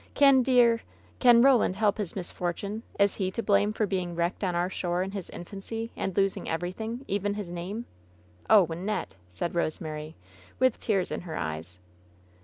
[0.15, 0.81] Can dear—
[1.19, 2.81] can Roland help his misfortune?
[2.97, 6.35] Is he to blame for being wrecked on our shore in his infancy, and los
[6.35, 7.85] ing everything, even his name?
[8.49, 10.15] Oh, Wynnette!" said Rosemary,
[10.57, 11.77] with tears in her eyes.